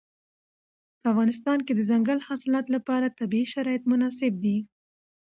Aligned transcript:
په 0.99 1.05
افغانستان 1.11 1.59
کې 1.65 1.73
د 1.75 1.77
دځنګل 1.79 2.19
حاصلات 2.27 2.65
لپاره 2.75 3.15
طبیعي 3.19 3.47
شرایط 3.53 3.83
مناسب 3.91 4.33
دي. 4.43 4.57